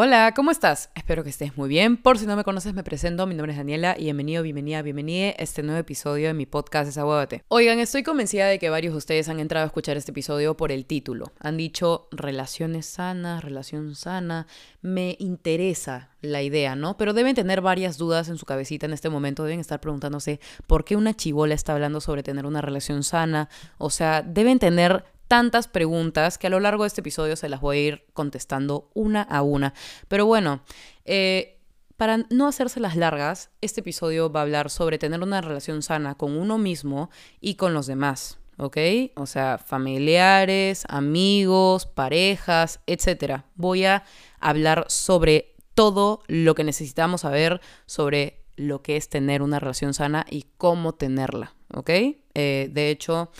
[0.00, 0.90] Hola, ¿cómo estás?
[0.94, 1.96] Espero que estés muy bien.
[1.96, 3.26] Por si no me conoces, me presento.
[3.26, 6.86] Mi nombre es Daniela y bienvenido, bienvenida, bienvenida a este nuevo episodio de mi podcast
[6.86, 7.42] Desahuévate.
[7.48, 10.70] Oigan, estoy convencida de que varios de ustedes han entrado a escuchar este episodio por
[10.70, 11.32] el título.
[11.40, 14.46] Han dicho relaciones sanas, relación sana.
[14.82, 16.96] Me interesa la idea, ¿no?
[16.96, 19.42] Pero deben tener varias dudas en su cabecita en este momento.
[19.42, 20.38] Deben estar preguntándose
[20.68, 23.48] por qué una chivola está hablando sobre tener una relación sana.
[23.78, 27.60] O sea, deben tener tantas preguntas que a lo largo de este episodio se las
[27.60, 29.74] voy a ir contestando una a una.
[30.08, 30.62] Pero bueno,
[31.04, 31.60] eh,
[31.96, 36.16] para no hacerse las largas, este episodio va a hablar sobre tener una relación sana
[36.16, 37.10] con uno mismo
[37.40, 38.38] y con los demás.
[38.58, 38.76] ¿ok?
[39.14, 43.42] O sea, familiares, amigos, parejas, etc.
[43.54, 44.04] Voy a
[44.40, 50.26] hablar sobre todo lo que necesitamos saber sobre lo que es tener una relación sana
[50.28, 51.90] y cómo tenerla, ¿ok?
[52.34, 53.30] Eh, de hecho,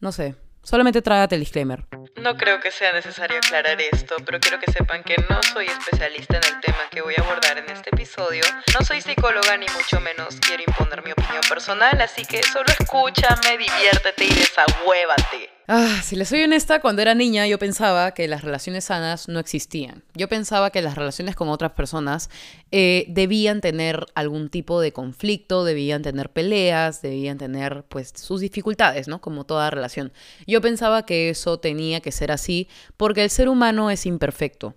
[0.00, 1.84] no sé, Solamente trágate el disclaimer.
[2.16, 6.38] No creo que sea necesario aclarar esto, pero quiero que sepan que no soy especialista
[6.38, 8.42] en el tema que voy a abordar en este episodio.
[8.74, 13.58] No soy psicóloga ni mucho menos quiero imponer mi opinión personal, así que solo escúchame,
[13.58, 15.55] diviértete y desahuévate.
[15.68, 19.40] Ah, si les soy honesta, cuando era niña yo pensaba que las relaciones sanas no
[19.40, 20.04] existían.
[20.14, 22.30] Yo pensaba que las relaciones con otras personas
[22.70, 29.08] eh, debían tener algún tipo de conflicto, debían tener peleas, debían tener pues sus dificultades,
[29.08, 29.20] ¿no?
[29.20, 30.12] Como toda relación.
[30.46, 34.74] Yo pensaba que eso tenía que ser así porque el ser humano es imperfecto.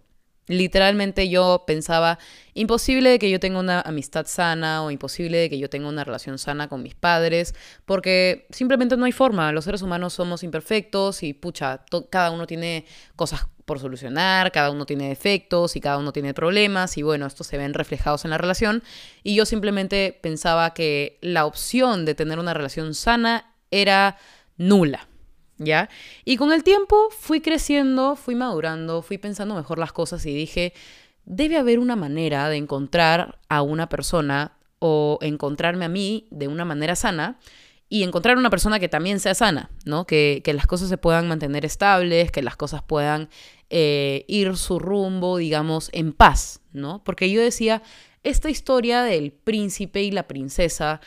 [0.49, 2.17] Literalmente yo pensaba,
[2.55, 6.03] imposible de que yo tenga una amistad sana o imposible de que yo tenga una
[6.03, 7.53] relación sana con mis padres,
[7.85, 9.51] porque simplemente no hay forma.
[9.51, 14.87] Los seres humanos somos imperfectos y pucha, cada uno tiene cosas por solucionar, cada uno
[14.87, 18.39] tiene defectos y cada uno tiene problemas y bueno, estos se ven reflejados en la
[18.39, 18.81] relación.
[19.21, 24.17] Y yo simplemente pensaba que la opción de tener una relación sana era
[24.57, 25.08] nula.
[25.59, 25.89] ¿Ya?
[26.25, 30.73] Y con el tiempo fui creciendo, fui madurando, fui pensando mejor las cosas y dije,
[31.25, 36.65] debe haber una manera de encontrar a una persona o encontrarme a mí de una
[36.65, 37.37] manera sana
[37.89, 40.05] y encontrar una persona que también sea sana, ¿no?
[40.05, 43.29] Que, las cosas se puedan mantener estables, que las cosas puedan
[43.69, 47.03] eh, ir su rumbo, digamos, en paz, ¿no?
[47.03, 47.81] Porque yo decía,
[48.23, 51.01] esta historia del príncipe y la princesa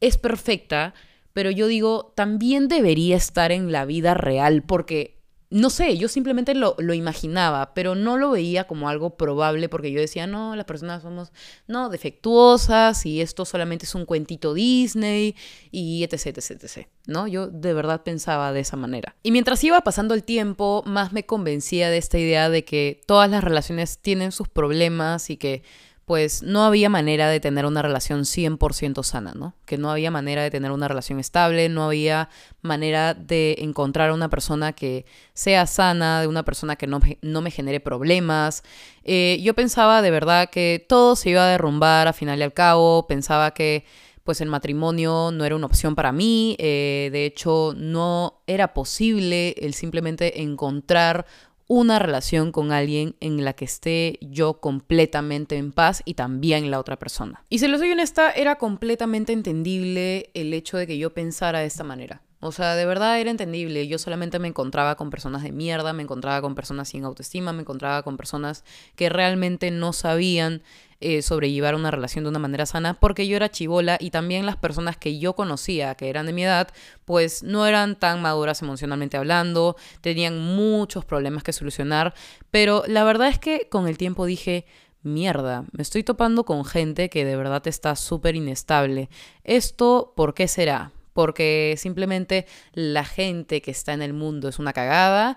[0.00, 0.94] es perfecta,
[1.32, 5.20] pero yo digo, también debería estar en la vida real porque,
[5.50, 9.92] no sé, yo simplemente lo, lo, imaginaba, pero no lo veía como algo probable porque
[9.92, 11.32] yo decía, no, las personas somos,
[11.66, 15.34] no, defectuosas y esto solamente es un cuentito Disney
[15.70, 17.26] y etc, etc, etc, ¿no?
[17.26, 19.16] Yo de verdad pensaba de esa manera.
[19.22, 23.30] Y mientras iba pasando el tiempo, más me convencía de esta idea de que todas
[23.30, 25.62] las relaciones tienen sus problemas y que
[26.04, 29.54] pues no había manera de tener una relación 100% sana, ¿no?
[29.66, 32.28] Que no había manera de tener una relación estable, no había
[32.60, 37.40] manera de encontrar a una persona que sea sana, de una persona que no, no
[37.40, 38.64] me genere problemas.
[39.04, 42.52] Eh, yo pensaba de verdad que todo se iba a derrumbar a final y al
[42.52, 43.84] cabo, pensaba que
[44.24, 49.54] pues el matrimonio no era una opción para mí, eh, de hecho no era posible
[49.58, 51.26] el simplemente encontrar
[51.66, 56.78] una relación con alguien en la que esté yo completamente en paz y también la
[56.78, 57.44] otra persona.
[57.48, 61.66] Y si lo soy honesta, era completamente entendible el hecho de que yo pensara de
[61.66, 62.22] esta manera.
[62.44, 63.86] O sea, de verdad era entendible.
[63.86, 67.60] Yo solamente me encontraba con personas de mierda, me encontraba con personas sin autoestima, me
[67.60, 68.64] encontraba con personas
[68.96, 70.62] que realmente no sabían
[71.02, 74.56] eh, sobrellevar una relación de una manera sana porque yo era chivola y también las
[74.56, 76.68] personas que yo conocía que eran de mi edad
[77.04, 82.14] pues no eran tan maduras emocionalmente hablando, tenían muchos problemas que solucionar,
[82.50, 84.64] pero la verdad es que con el tiempo dije,
[85.02, 89.08] mierda, me estoy topando con gente que de verdad está súper inestable.
[89.44, 90.92] ¿Esto por qué será?
[91.12, 95.36] ¿Porque simplemente la gente que está en el mundo es una cagada?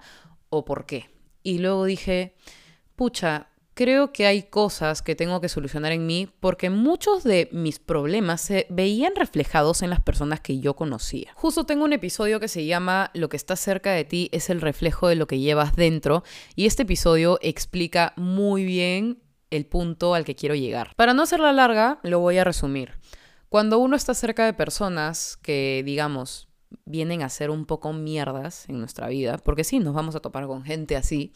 [0.50, 1.10] ¿O por qué?
[1.44, 2.36] Y luego dije,
[2.96, 7.78] pucha, creo que hay cosas que tengo que solucionar en mí porque muchos de mis
[7.78, 11.32] problemas se veían reflejados en las personas que yo conocía.
[11.36, 14.62] Justo tengo un episodio que se llama Lo que está cerca de ti es el
[14.62, 16.24] reflejo de lo que llevas dentro
[16.56, 19.22] y este episodio explica muy bien
[19.52, 20.96] el punto al que quiero llegar.
[20.96, 22.94] Para no hacerla larga, lo voy a resumir.
[23.50, 26.48] Cuando uno está cerca de personas que, digamos,
[26.86, 30.48] vienen a ser un poco mierdas en nuestra vida, porque sí, nos vamos a topar
[30.48, 31.34] con gente así,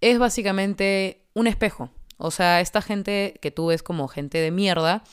[0.00, 1.90] es básicamente un espejo.
[2.18, 5.04] O sea, esta gente que tú ves como gente de mierda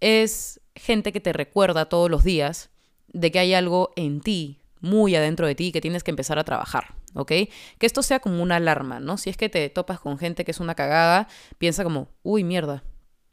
[0.00, 2.70] es gente que te recuerda todos los días
[3.08, 6.44] de que hay algo en ti, muy adentro de ti, que tienes que empezar a
[6.44, 7.28] trabajar, ¿ok?
[7.28, 9.16] Que esto sea como una alarma, ¿no?
[9.16, 12.84] Si es que te topas con gente que es una cagada, piensa como, uy, mierda,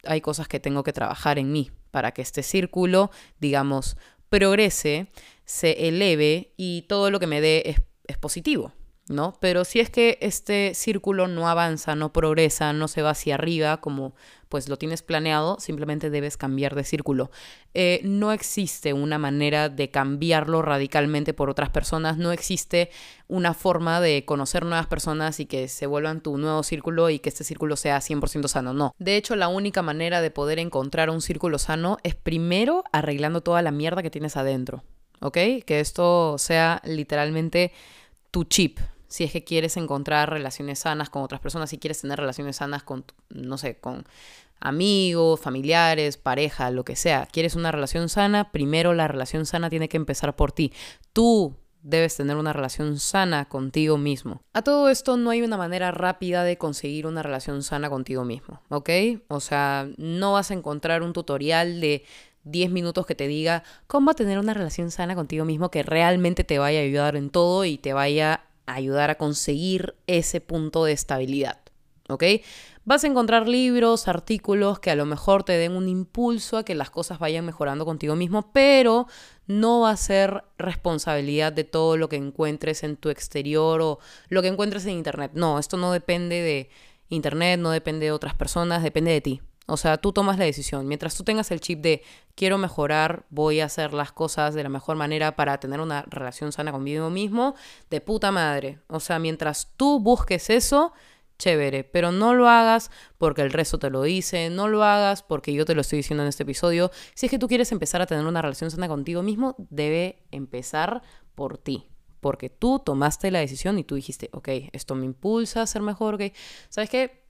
[0.04, 3.10] hay cosas que tengo que trabajar en mí para que este círculo,
[3.40, 3.96] digamos,
[4.28, 5.08] progrese,
[5.44, 8.72] se eleve y todo lo que me dé es, es positivo,
[9.08, 9.34] ¿no?
[9.40, 13.80] Pero si es que este círculo no avanza, no progresa, no se va hacia arriba
[13.80, 14.14] como
[14.48, 17.30] pues lo tienes planeado, simplemente debes cambiar de círculo.
[17.74, 22.90] Eh, no existe una manera de cambiarlo radicalmente por otras personas, no existe
[23.26, 27.30] una forma de conocer nuevas personas y que se vuelvan tu nuevo círculo y que
[27.30, 28.94] este círculo sea 100% sano, no.
[28.98, 33.60] De hecho, la única manera de poder encontrar un círculo sano es primero arreglando toda
[33.60, 34.84] la mierda que tienes adentro,
[35.20, 35.38] ¿ok?
[35.66, 37.72] Que esto sea literalmente
[38.30, 38.78] tu chip,
[39.14, 42.82] si es que quieres encontrar relaciones sanas con otras personas, si quieres tener relaciones sanas
[42.82, 44.04] con, no sé, con
[44.58, 49.88] amigos, familiares, pareja, lo que sea, quieres una relación sana, primero la relación sana tiene
[49.88, 50.72] que empezar por ti.
[51.12, 54.42] Tú debes tener una relación sana contigo mismo.
[54.52, 58.62] A todo esto no hay una manera rápida de conseguir una relación sana contigo mismo,
[58.68, 58.90] ¿ok?
[59.28, 62.04] O sea, no vas a encontrar un tutorial de
[62.42, 66.58] 10 minutos que te diga cómo tener una relación sana contigo mismo que realmente te
[66.58, 71.60] vaya a ayudar en todo y te vaya ayudar a conseguir ese punto de estabilidad.
[72.08, 72.22] ¿Ok?
[72.84, 76.74] Vas a encontrar libros, artículos que a lo mejor te den un impulso a que
[76.74, 79.06] las cosas vayan mejorando contigo mismo, pero
[79.46, 84.42] no va a ser responsabilidad de todo lo que encuentres en tu exterior o lo
[84.42, 85.30] que encuentres en Internet.
[85.34, 86.68] No, esto no depende de
[87.08, 89.40] Internet, no depende de otras personas, depende de ti.
[89.66, 90.86] O sea, tú tomas la decisión.
[90.86, 92.02] Mientras tú tengas el chip de
[92.34, 96.52] quiero mejorar, voy a hacer las cosas de la mejor manera para tener una relación
[96.52, 97.54] sana conmigo mismo,
[97.88, 98.80] de puta madre.
[98.88, 100.92] O sea, mientras tú busques eso,
[101.38, 105.52] chévere, pero no lo hagas porque el resto te lo dice, no lo hagas porque
[105.54, 106.90] yo te lo estoy diciendo en este episodio.
[107.14, 111.02] Si es que tú quieres empezar a tener una relación sana contigo mismo, debe empezar
[111.34, 111.88] por ti.
[112.20, 116.14] Porque tú tomaste la decisión y tú dijiste, ok, esto me impulsa a ser mejor,
[116.14, 116.22] ok.
[116.70, 117.23] ¿Sabes qué?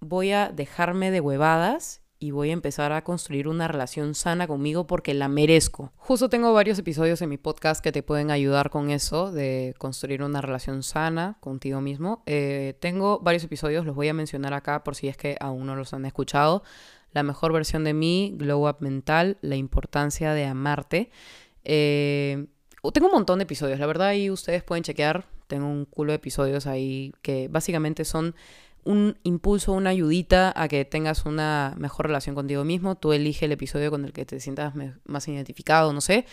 [0.00, 4.86] Voy a dejarme de huevadas y voy a empezar a construir una relación sana conmigo
[4.86, 5.92] porque la merezco.
[5.96, 10.22] Justo tengo varios episodios en mi podcast que te pueden ayudar con eso, de construir
[10.22, 12.22] una relación sana contigo mismo.
[12.26, 15.76] Eh, tengo varios episodios, los voy a mencionar acá por si es que aún no
[15.76, 16.64] los han escuchado.
[17.12, 21.10] La mejor versión de mí, Glow Up Mental, la importancia de amarte.
[21.64, 22.46] Eh,
[22.92, 25.24] tengo un montón de episodios, la verdad, y ustedes pueden chequear.
[25.46, 28.34] Tengo un culo de episodios ahí que básicamente son
[28.88, 32.94] un impulso, una ayudita a que tengas una mejor relación contigo mismo.
[32.94, 34.72] Tú elige el episodio con el que te sientas
[35.04, 36.24] más identificado, no sé.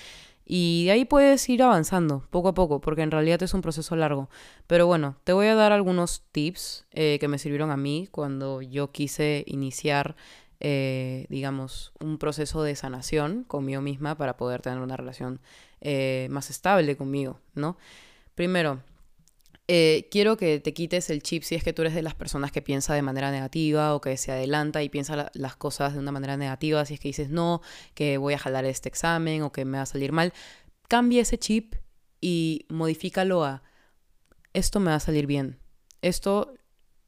[0.46, 3.98] Y de ahí puedes ir avanzando poco a poco, porque en realidad es un proceso
[3.98, 4.30] largo.
[4.68, 8.62] Pero bueno, te voy a dar algunos tips eh, que me sirvieron a mí cuando
[8.62, 10.16] yo quise iniciar,
[10.62, 15.42] eh, digamos, un proceso de sanación conmigo misma para poder tener una relación
[15.82, 17.76] eh, más estable conmigo, ¿no?
[18.34, 18.80] Primero,
[19.68, 22.52] eh, quiero que te quites el chip si es que tú eres de las personas
[22.52, 26.12] que piensa de manera negativa o que se adelanta y piensa las cosas de una
[26.12, 27.62] manera negativa, si es que dices no,
[27.96, 30.34] que voy a jalar este examen o que me va a salir mal,
[30.88, 31.76] cambia ese chip
[32.22, 33.64] y modifícalo a
[34.54, 35.60] esto me va a salir bien,
[36.02, 36.54] esto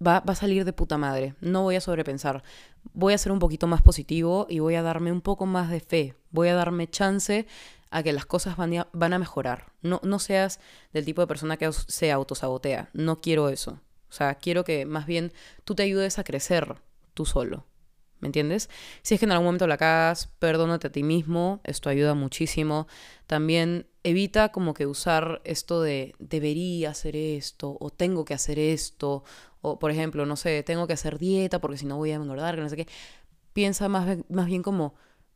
[0.05, 2.43] va, va a salir de puta madre, no voy a sobrepensar,
[2.91, 5.79] voy a ser un poquito más positivo y voy a darme un poco más de
[5.79, 7.45] fe, voy a darme chance
[7.89, 9.71] a que las cosas van a, van a mejorar.
[9.81, 10.59] No, no seas
[10.93, 12.89] del tipo de persona que se autosabotea.
[12.93, 13.79] No quiero eso.
[14.09, 16.75] O sea, quiero que más bien tú te ayudes a crecer
[17.13, 17.65] tú solo.
[18.19, 18.69] ¿Me entiendes?
[19.03, 22.87] Si es que en algún momento la cagas, perdónate a ti mismo, esto ayuda muchísimo.
[23.27, 29.23] También evita como que usar esto de debería hacer esto o tengo que hacer esto
[29.61, 32.55] o por ejemplo, no sé, tengo que hacer dieta porque si no voy a engordar,
[32.55, 32.87] que no sé qué.
[33.53, 34.95] Piensa más, más bien como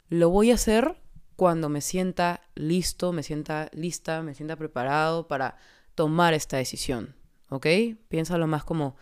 [0.09, 0.95] lo voy a hacer
[1.41, 5.57] cuando me sienta listo, me sienta lista, me sienta preparado para
[5.95, 7.15] tomar esta decisión,
[7.49, 7.65] ¿ok?
[8.09, 8.95] Piénsalo más como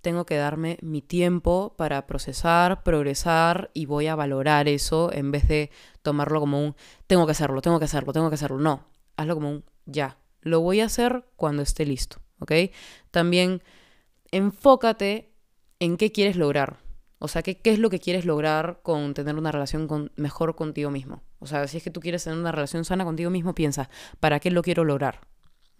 [0.00, 5.46] tengo que darme mi tiempo para procesar, progresar y voy a valorar eso en vez
[5.46, 5.70] de
[6.02, 6.74] tomarlo como un
[7.06, 8.58] tengo que hacerlo, tengo que hacerlo, tengo que hacerlo.
[8.58, 12.50] No, hazlo como un ya, lo voy a hacer cuando esté listo, ¿ok?
[13.12, 13.62] También
[14.32, 15.30] enfócate
[15.78, 16.78] en qué quieres lograr.
[17.20, 20.90] O sea, ¿qué, ¿qué, es lo que quieres lograr con tener una relación mejor contigo
[20.90, 21.22] mismo?
[21.38, 24.40] O sea, si es que tú quieres tener una relación sana contigo mismo, piensa, ¿para
[24.40, 25.20] qué lo quiero lograr?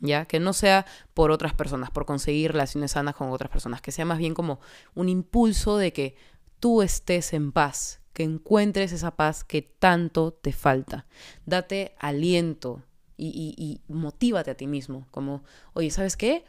[0.00, 0.26] ¿Ya?
[0.26, 4.04] Que no sea por otras personas, por conseguir relaciones sanas con otras personas, que sea
[4.04, 4.60] más bien como
[4.94, 6.16] un impulso de que
[6.60, 11.06] tú estés en paz, que encuentres esa paz que tanto te falta.
[11.46, 12.82] Date aliento
[13.16, 15.44] y, y, y motívate a ti mismo, como,
[15.74, 16.44] oye, ¿sabes qué?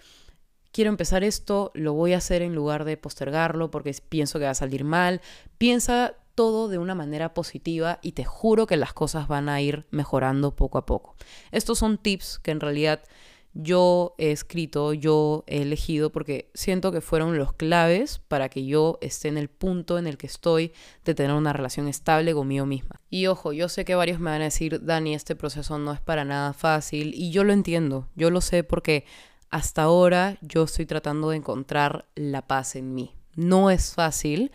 [0.76, 4.52] quiero empezar esto, lo voy a hacer en lugar de postergarlo porque pienso que va
[4.52, 5.22] a salir mal.
[5.58, 9.86] Piensa todo de una manera positiva y te juro que las cosas van a ir
[9.89, 11.15] mejorando poco a poco.
[11.51, 13.01] Estos son tips que en realidad
[13.58, 18.98] yo he escrito, yo he elegido porque siento que fueron los claves para que yo
[19.01, 20.74] esté en el punto en el que estoy
[21.06, 23.00] de tener una relación estable conmigo misma.
[23.10, 26.01] Y ojo, yo sé que varios me van a decir, Dani, este proceso no es
[26.01, 29.06] para nada fácil y yo lo entiendo, yo lo sé porque
[29.50, 33.15] hasta ahora yo estoy tratando de encontrar la paz en mí.
[33.36, 34.51] No es fácil,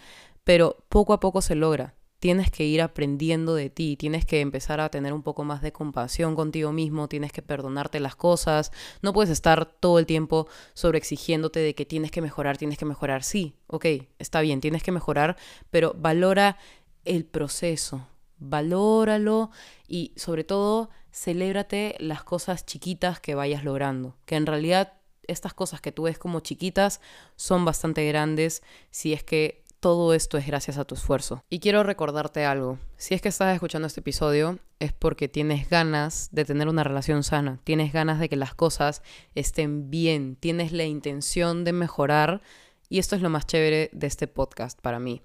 [0.50, 4.80] pero poco a poco se logra tienes que ir aprendiendo de ti, tienes que empezar
[4.80, 9.12] a tener un poco más de compasión contigo mismo, tienes que perdonarte las cosas, no
[9.12, 13.22] puedes estar todo el tiempo sobreexigiéndote de que tienes que mejorar, tienes que mejorar.
[13.22, 13.86] Sí, ok,
[14.18, 15.36] está bien, tienes que mejorar,
[15.70, 16.58] pero valora
[17.04, 19.52] el proceso, valóralo
[19.86, 24.94] y sobre todo celébrate las cosas chiquitas que vayas logrando, que en realidad
[25.30, 27.00] estas cosas que tú ves como chiquitas
[27.36, 31.42] son bastante grandes si es que todo esto es gracias a tu esfuerzo.
[31.48, 32.78] Y quiero recordarte algo.
[32.96, 37.22] Si es que estás escuchando este episodio, es porque tienes ganas de tener una relación
[37.24, 39.02] sana, tienes ganas de que las cosas
[39.34, 42.42] estén bien, tienes la intención de mejorar.
[42.88, 45.22] Y esto es lo más chévere de este podcast para mí.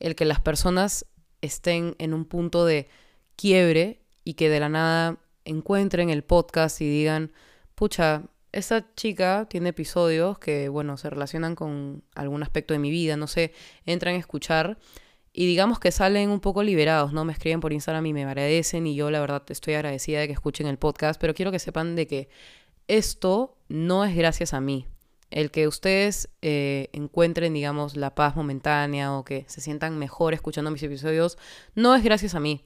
[0.00, 1.06] El que las personas
[1.42, 2.88] estén en un punto de
[3.36, 7.32] quiebre y que de la nada encuentren el podcast y digan,
[7.74, 13.16] pucha, esta chica tiene episodios que, bueno, se relacionan con algún aspecto de mi vida,
[13.16, 13.52] no sé,
[13.84, 14.78] entran a escuchar
[15.32, 17.24] y digamos que salen un poco liberados, ¿no?
[17.24, 20.32] Me escriben por Instagram y me agradecen y yo la verdad estoy agradecida de que
[20.32, 22.28] escuchen el podcast, pero quiero que sepan de que
[22.88, 24.86] esto no es gracias a mí.
[25.30, 30.70] El que ustedes eh, encuentren, digamos, la paz momentánea o que se sientan mejor escuchando
[30.70, 31.36] mis episodios,
[31.74, 32.64] no es gracias a mí.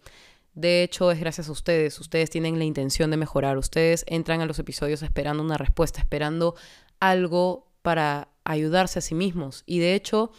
[0.54, 1.98] De hecho, es gracias a ustedes.
[1.98, 3.56] Ustedes tienen la intención de mejorar.
[3.56, 6.54] Ustedes entran a los episodios esperando una respuesta, esperando
[7.00, 9.62] algo para ayudarse a sí mismos.
[9.66, 10.30] Y de hecho,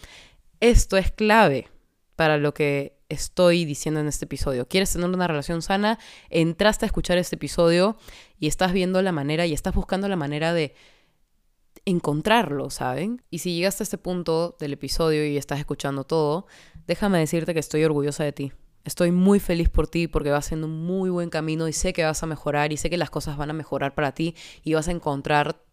[0.60, 1.68] esto es clave
[2.16, 4.68] para lo que estoy diciendo en este episodio.
[4.68, 6.00] ¿Quieres tener una relación sana?
[6.30, 7.98] Entraste a escuchar este episodio
[8.40, 10.76] y estás viendo la manera y estás buscando la manera de
[11.86, 13.22] encontrarlo, ¿saben?
[13.30, 16.48] Y si llegaste a este punto del episodio y estás escuchando todo,
[16.88, 18.52] déjame decirte que estoy orgullosa de ti.
[18.84, 22.04] Estoy muy feliz por ti porque vas haciendo un muy buen camino y sé que
[22.04, 24.90] vas a mejorar y sé que las cosas van a mejorar para ti y vas
[24.90, 25.64] a encontrarte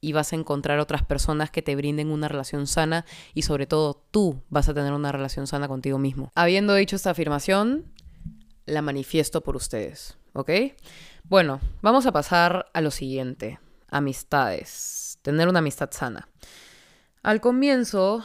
[0.00, 4.04] y vas a encontrar otras personas que te brinden una relación sana y sobre todo
[4.10, 6.30] tú vas a tener una relación sana contigo mismo.
[6.34, 7.86] Habiendo dicho esta afirmación,
[8.66, 10.50] la manifiesto por ustedes, ¿ok?
[11.24, 13.58] Bueno, vamos a pasar a lo siguiente,
[13.90, 16.28] amistades, tener una amistad sana.
[17.22, 18.22] Al comienzo,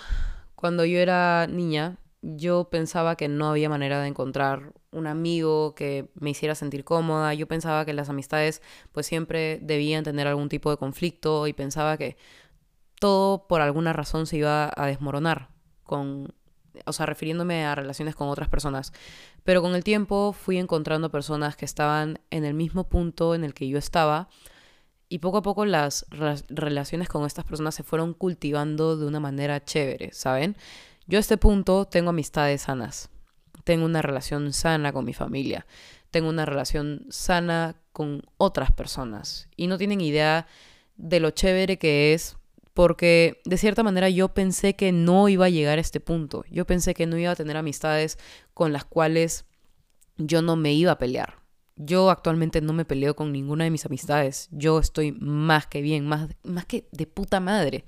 [0.55, 6.09] cuando yo era niña, yo pensaba que no había manera de encontrar un amigo que
[6.15, 7.33] me hiciera sentir cómoda.
[7.33, 8.61] Yo pensaba que las amistades
[8.93, 12.17] pues siempre debían tener algún tipo de conflicto y pensaba que
[12.99, 15.49] todo por alguna razón se iba a desmoronar
[15.83, 16.33] con
[16.85, 18.93] o sea, refiriéndome a relaciones con otras personas.
[19.43, 23.53] Pero con el tiempo fui encontrando personas que estaban en el mismo punto en el
[23.53, 24.29] que yo estaba
[25.09, 26.07] y poco a poco las
[26.49, 30.55] relaciones con estas personas se fueron cultivando de una manera chévere, ¿saben?
[31.07, 33.09] Yo a este punto tengo amistades sanas,
[33.63, 35.65] tengo una relación sana con mi familia,
[36.11, 40.47] tengo una relación sana con otras personas y no tienen idea
[40.95, 42.37] de lo chévere que es
[42.73, 46.65] porque de cierta manera yo pensé que no iba a llegar a este punto, yo
[46.65, 48.17] pensé que no iba a tener amistades
[48.53, 49.45] con las cuales
[50.17, 51.43] yo no me iba a pelear.
[51.75, 54.47] Yo actualmente no me peleo con ninguna de mis amistades.
[54.51, 57.83] Yo estoy más que bien, más, más que de puta madre.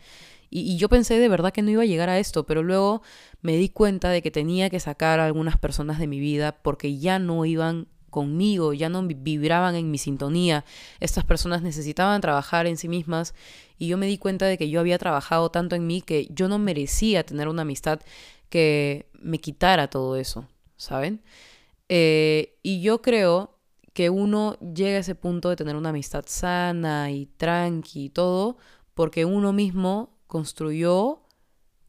[0.49, 3.01] Y, yo pensé de verdad que no iba a llegar a esto, pero luego
[3.41, 6.97] me di cuenta de que tenía que sacar a algunas personas de mi vida porque
[6.97, 10.63] ya no iban conmigo, ya no vibraban en mi sintonía.
[11.01, 13.35] Estas personas necesitaban trabajar en sí mismas
[13.77, 16.47] y yo me di cuenta de que yo había trabajado tanto en mí que yo
[16.47, 17.99] no merecía tener una amistad
[18.49, 20.47] que me quitara todo eso,
[20.77, 21.21] ¿saben?
[21.89, 23.59] Eh, y yo creo
[23.93, 28.57] que uno llega a ese punto de tener una amistad sana y tranqui y todo
[28.93, 31.22] porque uno mismo construyó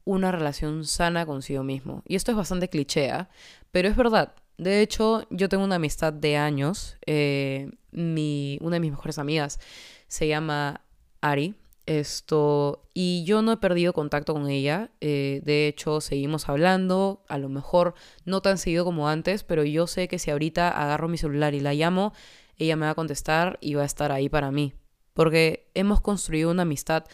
[0.05, 2.03] una relación sana consigo mismo.
[2.07, 3.29] Y esto es bastante cliché, ¿ah?
[3.73, 4.35] pero es verdad.
[4.57, 6.97] De hecho, yo tengo una amistad de años.
[7.07, 9.61] Eh, mi, una de mis mejores amigas
[10.09, 10.83] se llama
[11.21, 11.55] Ari.
[11.87, 14.91] Esto, y yo no he perdido contacto con ella.
[15.01, 17.25] Eh, de hecho, seguimos hablando.
[17.29, 21.09] A lo mejor no tan seguido como antes, pero yo sé que si ahorita agarro
[21.09, 22.13] mi celular y la llamo,
[22.57, 24.73] ella me va a contestar y va a estar ahí para mí.
[25.13, 27.05] Porque hemos construido una amistad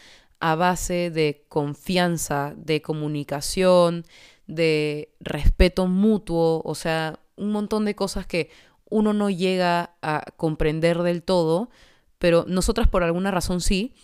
[0.45, 4.03] a base de confianza, de comunicación,
[4.45, 8.49] de respeto mutuo, o sea, un montón de cosas que
[8.89, 11.69] uno no llega a comprender del todo,
[12.19, 13.95] pero nosotras por alguna razón sí,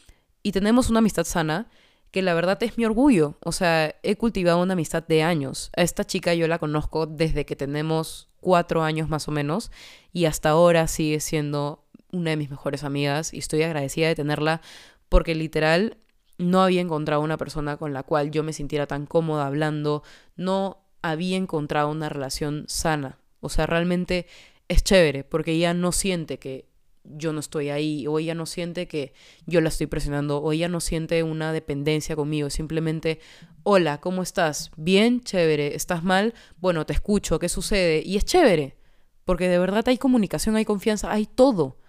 [0.41, 1.67] y tenemos una amistad sana
[2.09, 5.71] que la verdad es mi orgullo, o sea, he cultivado una amistad de años.
[5.75, 9.71] A esta chica yo la conozco desde que tenemos cuatro años más o menos,
[10.13, 14.61] y hasta ahora sigue siendo una de mis mejores amigas, y estoy agradecida de tenerla
[15.09, 15.97] porque literal
[16.39, 20.03] no había encontrado una persona con la cual yo me sintiera tan cómoda hablando,
[20.35, 23.19] no había encontrado una relación sana.
[23.41, 24.25] O sea, realmente
[24.69, 26.69] es chévere porque ella no siente que
[27.03, 29.13] yo no estoy ahí, o ella no siente que
[29.45, 33.19] yo la estoy presionando, o ella no siente una dependencia conmigo, simplemente,
[33.63, 34.71] hola, ¿cómo estás?
[34.77, 36.33] Bien, chévere, ¿estás mal?
[36.57, 38.03] Bueno, te escucho, ¿qué sucede?
[38.05, 38.77] Y es chévere,
[39.25, 41.79] porque de verdad hay comunicación, hay confianza, hay todo.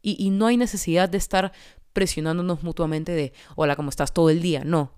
[0.00, 1.52] Y, y no hay necesidad de estar
[1.92, 4.12] presionándonos mutuamente de, hola, ¿cómo estás?
[4.12, 4.62] Todo el día.
[4.64, 4.92] No,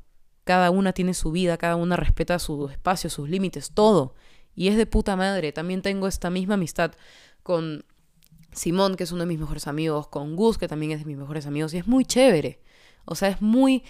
[0.44, 4.14] cada una tiene su vida, cada una respeta su espacio, sus límites, todo.
[4.54, 5.52] Y es de puta madre.
[5.52, 6.92] También tengo esta misma amistad
[7.42, 7.84] con
[8.52, 11.16] Simón, que es uno de mis mejores amigos, con Gus, que también es de mis
[11.16, 12.60] mejores amigos, y es muy chévere.
[13.04, 13.84] O sea, es muy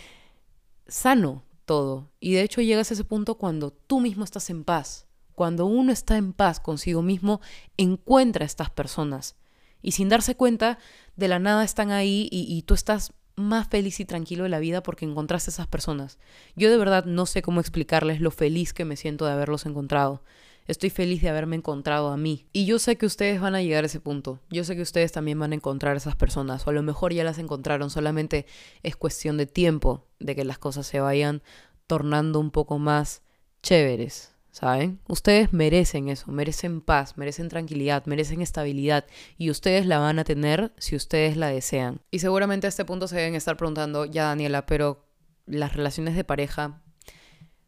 [0.86, 2.10] sano todo.
[2.20, 5.06] Y de hecho llegas a ese punto cuando tú mismo estás en paz.
[5.34, 7.40] Cuando uno está en paz consigo mismo,
[7.76, 9.36] encuentra a estas personas.
[9.82, 10.78] Y sin darse cuenta,
[11.16, 14.82] de la nada están ahí y, tú estás más feliz y tranquilo de la vida
[14.82, 16.18] porque encontraste a esas personas.
[16.56, 20.22] Yo de verdad no sé cómo explicarles lo feliz que me siento de haberlos encontrado.
[20.66, 22.46] Estoy feliz de haberme encontrado a mí.
[22.52, 24.40] Y yo sé que ustedes van a llegar a ese punto.
[24.50, 26.66] Yo sé que ustedes también van a encontrar a esas personas.
[26.66, 27.90] O a lo mejor ya las encontraron.
[27.90, 28.46] Solamente
[28.82, 31.42] es cuestión de tiempo de que las cosas se vayan
[31.88, 33.22] tornando un poco más
[33.62, 34.32] chéveres.
[34.52, 35.00] ¿Saben?
[35.06, 39.06] Ustedes merecen eso, merecen paz, merecen tranquilidad, merecen estabilidad
[39.38, 42.00] y ustedes la van a tener si ustedes la desean.
[42.10, 45.06] Y seguramente a este punto se deben estar preguntando, ya Daniela, pero
[45.46, 46.82] las relaciones de pareja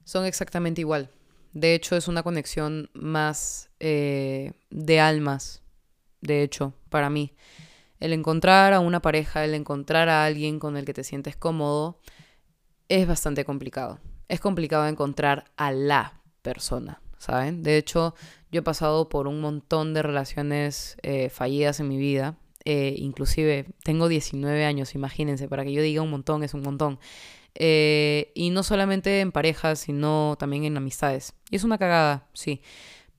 [0.04, 1.10] son exactamente igual.
[1.52, 5.62] De hecho, es una conexión más eh, de almas,
[6.20, 7.34] de hecho, para mí.
[8.00, 12.00] El encontrar a una pareja, el encontrar a alguien con el que te sientes cómodo,
[12.88, 14.00] es bastante complicado.
[14.28, 17.62] Es complicado encontrar a la persona, ¿saben?
[17.62, 18.14] De hecho,
[18.50, 22.36] yo he pasado por un montón de relaciones eh, fallidas en mi vida.
[22.64, 26.98] Eh, inclusive tengo 19 años, imagínense, para que yo diga un montón es un montón.
[27.54, 31.34] Eh, y no solamente en parejas, sino también en amistades.
[31.50, 32.62] Y es una cagada, sí.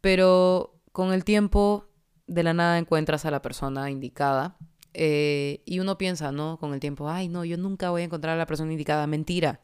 [0.01, 1.87] Pero con el tiempo,
[2.27, 4.57] de la nada encuentras a la persona indicada.
[4.93, 6.57] Eh, y uno piensa, ¿no?
[6.57, 9.07] Con el tiempo, ay, no, yo nunca voy a encontrar a la persona indicada.
[9.07, 9.61] Mentira.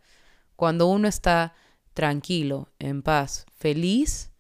[0.56, 1.54] Cuando uno está
[1.94, 4.32] tranquilo, en paz, feliz,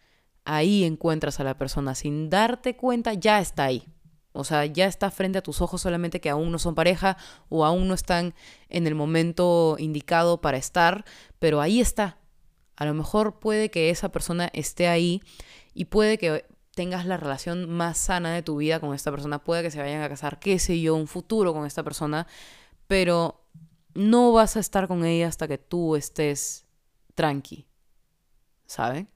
[0.46, 1.96] ahí encuentras a la persona.
[1.96, 3.88] Sin darte cuenta, ya está ahí.
[4.32, 7.18] O sea, ya está frente a tus ojos solamente que aún no son pareja
[7.50, 8.34] o aún no están
[8.70, 11.04] en el momento indicado para estar,
[11.40, 12.20] pero ahí está.
[12.76, 15.22] A lo mejor puede que esa persona esté ahí
[15.74, 16.46] y puede que
[16.76, 20.02] tengas la relación más sana de tu vida con esta persona, puede que se vayan
[20.02, 22.26] a casar, qué sé yo, un futuro con esta persona,
[22.88, 23.44] pero
[23.94, 26.69] no vas a estar con ella hasta que tú estés
[27.16, 27.68] tranqui,
[28.66, 29.10] ¿saben?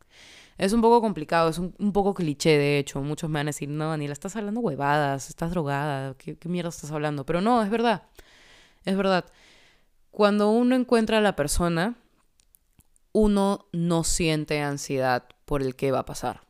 [0.57, 3.01] Es un poco complicado, es un, poco cliché, de hecho.
[3.01, 6.69] Muchos me van a decir, no, Daniela, estás hablando huevadas, estás drogada, ¿qué, ¿qué, mierda
[6.69, 7.25] estás hablando?
[7.25, 8.03] Pero no, es verdad.
[8.85, 9.25] Es verdad.
[10.11, 11.95] Cuando uno encuentra a la persona,
[13.13, 16.41] uno no siente ansiedad por el que va a pasar.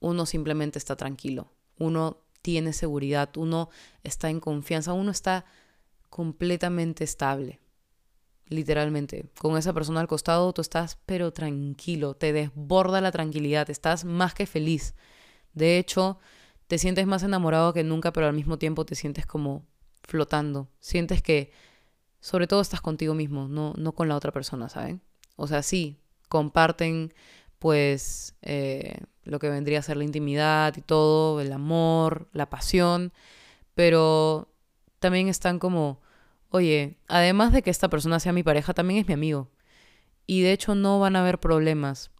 [0.00, 1.52] Uno simplemente está tranquilo.
[1.78, 3.30] Uno tiene seguridad.
[3.36, 3.70] Uno
[4.02, 4.92] está en confianza.
[4.92, 5.44] Uno está
[6.10, 7.60] completamente estable
[8.48, 9.26] literalmente.
[9.38, 14.34] Con esa persona al costado tú estás pero tranquilo, te desborda la tranquilidad, estás más
[14.34, 14.94] que feliz.
[15.52, 16.18] De hecho,
[16.66, 19.66] te sientes más enamorado que nunca, pero al mismo tiempo te sientes como
[20.02, 20.68] flotando.
[20.80, 21.52] Sientes que
[22.20, 25.02] sobre todo estás contigo mismo, no, no con la otra persona, ¿saben?
[25.36, 27.12] O sea, sí, comparten
[27.58, 33.12] pues eh, lo que vendría a ser la intimidad y todo, el amor, la pasión,
[33.74, 34.48] pero
[35.00, 36.00] también están como
[36.54, 39.50] oye, además de que esta persona sea mi pareja, también es mi amigo.
[40.24, 42.12] Y de hecho no van a haber problemas.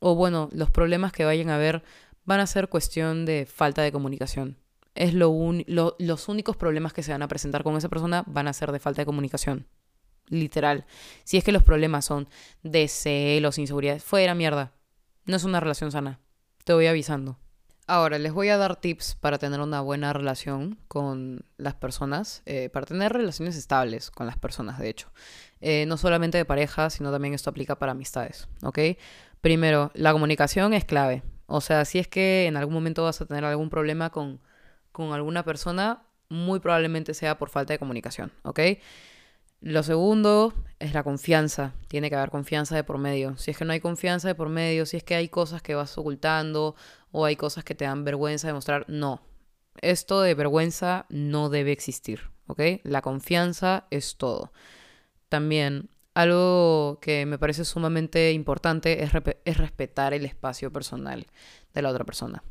[0.00, 1.82] O bueno, los problemas que vayan a haber
[2.26, 4.58] van a ser cuestión de falta de comunicación.
[4.94, 5.34] Es lo,
[5.66, 8.80] los únicos problemas que se van a presentar con esa persona van a ser de
[8.80, 9.66] falta de comunicación.
[10.28, 10.84] Literal.
[11.24, 12.28] Si es que los problemas son
[12.62, 14.74] de celos, inseguridad, fuera mierda.
[15.24, 16.20] No es una relación sana.
[16.64, 17.38] Te voy avisando.
[17.90, 22.68] Ahora, les voy a dar tips para tener una buena relación con las personas, eh,
[22.72, 25.08] para tener relaciones estables con las personas, de hecho.
[25.60, 28.78] Eh, no solamente de pareja, sino también esto aplica para amistades, ¿ok?
[29.40, 31.24] Primero, la comunicación es clave.
[31.46, 34.38] O sea, si es que en algún momento vas a tener algún problema con,
[34.92, 38.60] con alguna persona, muy probablemente sea por falta de comunicación, ¿ok?
[39.62, 41.74] Lo segundo es la confianza.
[41.88, 43.36] Tiene que haber confianza de por medio.
[43.36, 45.74] Si es que no hay confianza de por medio, si es que hay cosas que
[45.74, 46.76] vas ocultando
[47.12, 49.22] o hay cosas que te dan vergüenza de mostrar, no.
[49.80, 52.60] Esto de vergüenza no debe existir, ¿ok?
[52.82, 54.52] La confianza es todo.
[55.28, 59.10] También algo que me parece sumamente importante es,
[59.44, 61.26] es respetar el espacio personal
[61.72, 62.42] de la otra persona.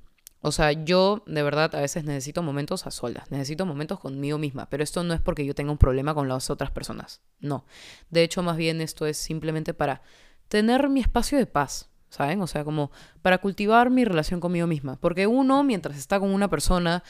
[0.41, 4.69] O sea, yo de verdad a veces necesito momentos a solas, necesito momentos conmigo misma,
[4.69, 7.65] pero esto no es porque yo tenga un problema con las otras personas, no.
[8.09, 10.01] De hecho, más bien esto es simplemente para
[10.47, 12.41] tener mi espacio de paz, ¿saben?
[12.41, 12.91] O sea, como
[13.21, 17.03] para cultivar mi relación conmigo misma, porque uno mientras está con una persona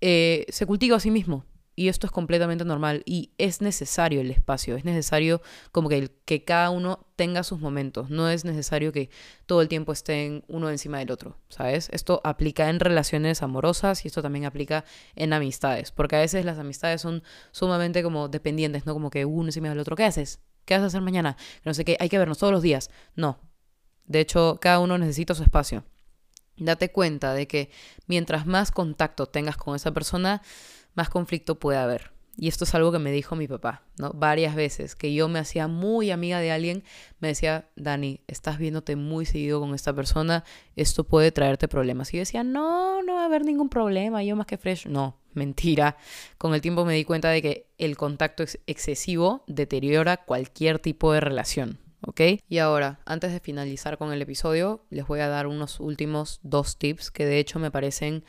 [0.00, 1.44] eh, se cultiva a sí mismo.
[1.74, 6.44] Y esto es completamente normal y es necesario el espacio, es necesario como que, que
[6.44, 9.08] cada uno tenga sus momentos, no es necesario que
[9.46, 11.88] todo el tiempo estén uno encima del otro, ¿sabes?
[11.90, 14.84] Esto aplica en relaciones amorosas y esto también aplica
[15.14, 18.92] en amistades, porque a veces las amistades son sumamente como dependientes, ¿no?
[18.92, 20.40] Como que uno encima del otro, ¿qué haces?
[20.66, 21.38] ¿Qué vas a hacer mañana?
[21.64, 22.90] No sé qué, hay que vernos todos los días.
[23.16, 23.38] No.
[24.06, 25.84] De hecho, cada uno necesita su espacio.
[26.56, 27.70] Date cuenta de que
[28.06, 30.42] mientras más contacto tengas con esa persona,
[30.94, 32.12] más conflicto puede haber.
[32.36, 34.12] Y esto es algo que me dijo mi papá, ¿no?
[34.14, 36.82] Varias veces, que yo me hacía muy amiga de alguien,
[37.20, 40.42] me decía, Dani, estás viéndote muy seguido con esta persona,
[40.74, 42.12] esto puede traerte problemas.
[42.12, 44.86] Y yo decía, no, no va a haber ningún problema, yo más que fresh.
[44.86, 45.98] No, mentira.
[46.38, 51.20] Con el tiempo me di cuenta de que el contacto excesivo deteriora cualquier tipo de
[51.20, 52.20] relación, ¿ok?
[52.48, 56.78] Y ahora, antes de finalizar con el episodio, les voy a dar unos últimos dos
[56.78, 58.24] tips que de hecho me parecen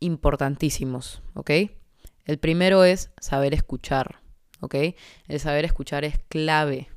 [0.00, 1.50] importantísimos, ¿ok?
[2.24, 4.20] El primero es saber escuchar,
[4.60, 4.74] ¿ok?
[5.28, 6.88] El saber escuchar es clave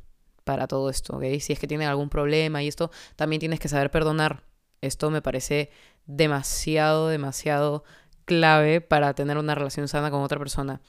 [0.44, 1.24] para todo esto, ¿ok?
[1.40, 4.44] Si es que tienen algún problema y esto, también tienes que saber perdonar.
[4.82, 5.72] Esto me parece
[6.06, 7.84] demasiado, demasiado
[8.26, 10.82] clave para tener una relación sana con otra persona.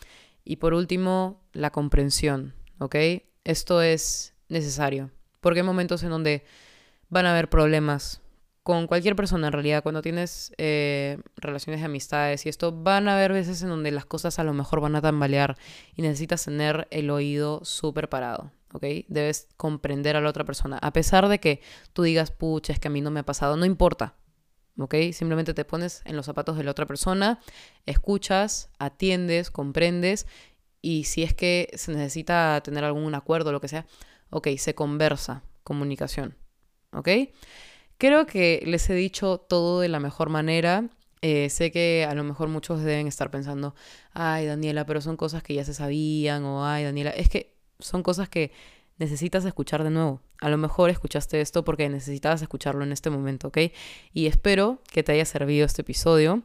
[0.44, 2.96] Y por último, la comprensión, ¿ok?
[3.44, 5.10] Esto es necesario,
[5.48, 6.44] porque hay momentos en donde
[7.08, 8.20] van a haber problemas,
[8.62, 13.14] con cualquier persona en realidad, cuando tienes eh, relaciones de amistades y esto, van a
[13.14, 15.56] haber veces en donde las cosas a lo mejor van a tambalear
[15.96, 18.84] y necesitas tener el oído súper parado, ¿ok?
[19.08, 20.76] Debes comprender a la otra persona.
[20.82, 21.62] A pesar de que
[21.94, 24.16] tú digas, pucha, es que a mí no me ha pasado, no importa,
[24.78, 24.96] ¿ok?
[25.14, 27.40] Simplemente te pones en los zapatos de la otra persona,
[27.86, 30.26] escuchas, atiendes, comprendes
[30.82, 33.86] y si es que se necesita tener algún acuerdo, lo que sea,
[34.30, 36.36] ok, se conversa, comunicación,
[36.92, 37.08] ¿ok?
[37.98, 40.88] Creo que les he dicho todo de la mejor manera.
[41.20, 43.74] Eh, sé que a lo mejor muchos deben estar pensando,
[44.12, 48.04] ay Daniela, pero son cosas que ya se sabían, o ay Daniela, es que son
[48.04, 48.52] cosas que
[48.98, 50.20] necesitas escuchar de nuevo.
[50.40, 53.58] A lo mejor escuchaste esto porque necesitabas escucharlo en este momento, ¿ok?
[54.12, 56.42] Y espero que te haya servido este episodio.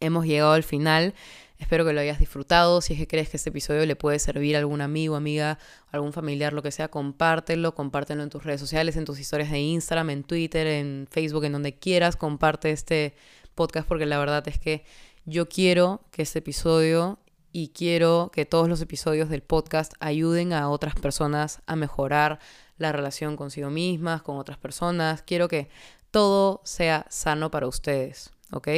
[0.00, 1.14] Hemos llegado al final.
[1.62, 2.80] Espero que lo hayas disfrutado.
[2.80, 5.60] Si es que crees que este episodio le puede servir a algún amigo, amiga,
[5.92, 7.76] algún familiar, lo que sea, compártelo.
[7.76, 11.52] Compártelo en tus redes sociales, en tus historias de Instagram, en Twitter, en Facebook, en
[11.52, 12.16] donde quieras.
[12.16, 13.14] Comparte este
[13.54, 14.84] podcast porque la verdad es que
[15.24, 17.20] yo quiero que este episodio
[17.52, 22.40] y quiero que todos los episodios del podcast ayuden a otras personas a mejorar
[22.76, 25.22] la relación consigo mismas, con otras personas.
[25.22, 25.68] Quiero que
[26.10, 28.68] todo sea sano para ustedes, ¿ok?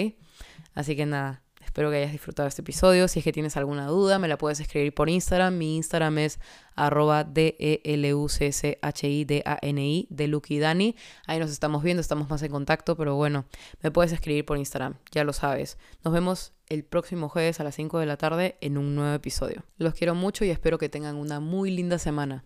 [0.74, 1.43] Así que nada,
[1.74, 3.08] Espero que hayas disfrutado este episodio.
[3.08, 5.58] Si es que tienes alguna duda, me la puedes escribir por Instagram.
[5.58, 6.38] Mi Instagram es
[6.76, 10.94] arroba D-E-L-U-C-S-H-I-D-A-N-I de Lucky Dani.
[11.26, 13.46] Ahí nos estamos viendo, estamos más en contacto, pero bueno,
[13.82, 15.76] me puedes escribir por Instagram, ya lo sabes.
[16.04, 19.64] Nos vemos el próximo jueves a las 5 de la tarde en un nuevo episodio.
[19.76, 22.44] Los quiero mucho y espero que tengan una muy linda semana.